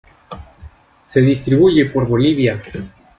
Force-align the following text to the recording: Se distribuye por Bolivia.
Se 1.03 1.21
distribuye 1.21 1.85
por 1.85 2.07
Bolivia. 2.07 2.57